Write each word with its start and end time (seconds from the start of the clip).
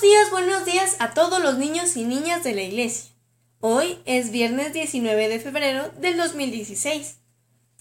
Buenos 0.00 0.18
días, 0.18 0.30
buenos 0.30 0.64
días 0.64 0.96
a 0.98 1.12
todos 1.12 1.42
los 1.42 1.58
niños 1.58 1.94
y 1.94 2.04
niñas 2.04 2.42
de 2.42 2.54
la 2.54 2.62
iglesia. 2.62 3.10
Hoy 3.58 4.00
es 4.06 4.30
viernes 4.30 4.72
19 4.72 5.28
de 5.28 5.38
febrero 5.38 5.90
del 5.98 6.16
2016. 6.16 7.18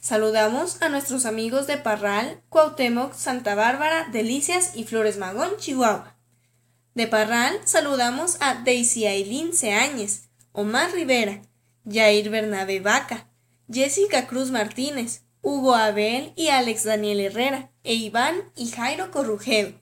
Saludamos 0.02 0.82
a 0.82 0.90
nuestros 0.90 1.26
amigos 1.26 1.66
de 1.66 1.78
Parral, 1.78 2.42
Cuauhtémoc, 2.50 3.14
Santa 3.14 3.56
Bárbara, 3.56 4.10
Delicias 4.12 4.76
y 4.76 4.84
Flores 4.84 5.18
Magón, 5.18 5.52
Chihuahua. 5.60 6.18
De 6.94 7.08
Parral 7.08 7.58
saludamos 7.64 8.36
a 8.42 8.56
Daisy 8.66 9.06
Aileen 9.06 9.54
Ceáñez, 9.54 10.28
Omar 10.52 10.92
Rivera, 10.92 11.42
Jair 11.90 12.30
Bernabé 12.30 12.82
Vaca, 12.82 13.30
Jessica 13.72 14.28
Cruz 14.28 14.52
Martínez, 14.52 15.22
Hugo 15.42 15.74
Abel 15.74 16.34
y 16.36 16.50
Alex 16.50 16.84
Daniel 16.84 17.22
Herrera, 17.22 17.72
e 17.86 17.94
Iván 17.94 18.52
y 18.58 18.72
Jairo 18.72 19.10
Corrujedo. 19.10 19.80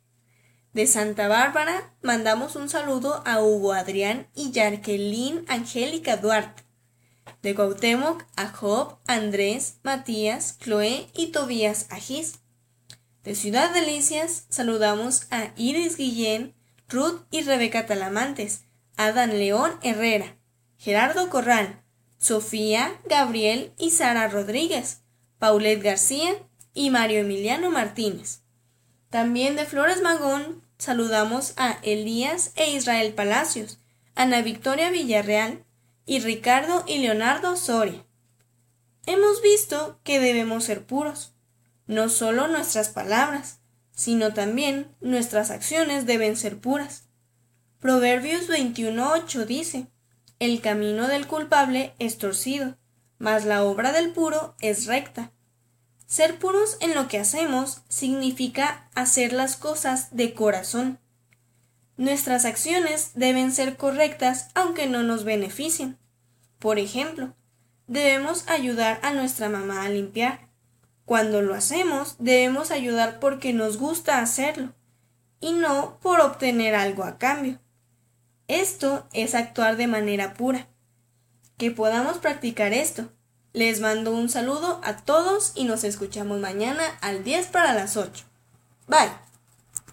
De 0.78 0.86
Santa 0.86 1.28
Bárbara 1.28 1.92
mandamos 2.04 2.56
un 2.56 2.70
saludo 2.70 3.24
a 3.26 3.42
Hugo 3.42 3.74
Adrián 3.74 4.28
y 4.36 4.52
Jacqueline 4.52 5.44
Angélica 5.48 6.18
Duarte. 6.18 6.62
De 7.42 7.56
Cuauhtémoc 7.56 8.24
a 8.36 8.50
Job, 8.50 9.00
Andrés, 9.08 9.80
Matías, 9.82 10.60
Chloé 10.60 11.08
y 11.16 11.32
Tobías 11.32 11.88
Agis. 11.90 12.42
De 13.24 13.34
Ciudad 13.34 13.74
Delicias 13.74 14.46
saludamos 14.50 15.26
a 15.32 15.52
Iris 15.56 15.98
Guillén, 15.98 16.54
Ruth 16.88 17.22
y 17.32 17.42
Rebeca 17.42 17.88
Talamantes, 17.88 18.66
Adán 18.98 19.40
León 19.40 19.72
Herrera, 19.82 20.38
Gerardo 20.78 21.32
Corral, 21.32 21.82
Sofía, 22.20 23.02
Gabriel 23.10 23.74
y 23.80 23.90
Sara 23.90 24.28
Rodríguez, 24.28 25.02
Paulette 25.40 25.82
García 25.82 26.36
y 26.76 26.92
Mario 26.92 27.22
Emiliano 27.22 27.72
Martínez. 27.72 28.44
También 29.10 29.56
de 29.56 29.66
Flores 29.66 30.04
Magón 30.04 30.67
saludamos 30.78 31.54
a 31.58 31.80
Elías 31.84 32.52
e 32.56 32.72
Israel 32.72 33.14
Palacios, 33.14 33.80
Ana 34.16 34.42
Victoria 34.42 34.90
Villarreal 34.90 35.64
y 36.06 36.20
Ricardo 36.20 36.84
y 36.88 37.00
Leonardo 37.00 37.56
Soria. 37.56 38.06
Hemos 39.06 39.42
visto 39.42 40.00
que 40.04 40.20
debemos 40.20 40.66
ser 40.66 40.86
puros. 40.86 41.34
No 41.86 42.10
solo 42.10 42.48
nuestras 42.48 42.90
palabras, 42.90 43.60
sino 43.92 44.34
también 44.34 44.96
nuestras 45.00 45.50
acciones 45.50 46.06
deben 46.06 46.36
ser 46.36 46.60
puras. 46.60 47.08
Proverbios 47.80 48.50
21.8 48.50 49.46
dice, 49.46 49.88
El 50.40 50.62
camino 50.62 51.08
del 51.08 51.28
culpable 51.28 51.94
es 52.00 52.18
torcido, 52.18 52.78
mas 53.18 53.46
la 53.46 53.64
obra 53.64 53.92
del 53.94 54.12
puro 54.12 54.56
es 54.60 54.86
recta. 54.86 55.32
Ser 56.08 56.40
puros 56.40 56.78
en 56.80 56.96
lo 56.96 57.10
que 57.10 57.20
hacemos 57.20 57.82
significa 57.90 58.90
hacer 58.96 59.34
las 59.34 59.58
cosas 59.58 60.16
de 60.16 60.34
corazón. 60.34 61.00
Nuestras 61.98 62.46
acciones 62.46 63.12
deben 63.14 63.52
ser 63.52 63.76
correctas 63.76 64.48
aunque 64.56 64.88
no 64.88 65.04
nos 65.04 65.26
beneficien. 65.26 65.98
Por 66.60 66.80
ejemplo, 66.80 67.36
debemos 67.88 68.48
ayudar 68.48 69.02
a 69.04 69.12
nuestra 69.12 69.50
mamá 69.50 69.84
a 69.84 69.90
limpiar. 69.90 70.48
Cuando 71.04 71.42
lo 71.42 71.54
hacemos, 71.54 72.16
debemos 72.20 72.72
ayudar 72.72 73.20
porque 73.20 73.52
nos 73.52 73.78
gusta 73.78 74.20
hacerlo 74.20 74.74
y 75.42 75.52
no 75.52 76.00
por 76.00 76.22
obtener 76.22 76.74
algo 76.74 77.04
a 77.04 77.18
cambio. 77.18 77.60
Esto 78.48 79.10
es 79.12 79.36
actuar 79.36 79.76
de 79.76 79.88
manera 79.88 80.36
pura. 80.36 80.70
Que 81.58 81.70
podamos 81.70 82.20
practicar 82.20 82.72
esto 82.72 83.12
les 83.58 83.80
mando 83.80 84.12
un 84.12 84.30
saludo 84.30 84.80
a 84.84 84.98
todos 84.98 85.52
y 85.56 85.64
nos 85.64 85.84
escuchamos 85.84 86.40
mañana 86.40 86.84
al 87.02 87.24
10 87.24 87.48
para 87.48 87.74
las 87.74 87.98
8. 87.98 88.24
Bye. 88.88 89.27